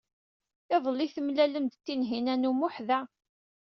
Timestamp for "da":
2.87-2.99